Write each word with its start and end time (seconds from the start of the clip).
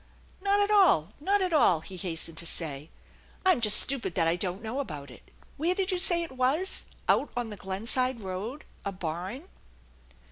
"Not 0.41 0.59
at 0.59 0.71
all, 0.71 1.13
not 1.19 1.43
at 1.43 1.53
all," 1.53 1.81
he 1.81 1.95
hastened 1.95 2.39
to 2.39 2.45
say." 2.47 2.89
I'm 3.45 3.61
just 3.61 3.77
stupid 3.79 4.15
that 4.15 4.27
I 4.27 4.35
don't 4.35 4.63
know 4.63 4.79
about 4.79 5.11
it. 5.11 5.21
Where 5.57 5.75
did 5.75 5.91
you 5.91 5.99
say 5.99 6.23
it 6.23 6.31
was? 6.31 6.85
Out 7.07 7.29
on 7.37 7.51
the 7.51 7.55
Glenside 7.55 8.19
Road? 8.19 8.63
A 8.83 8.91
barn 8.91 9.47